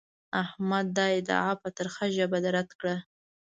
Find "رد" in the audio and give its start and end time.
2.55-2.69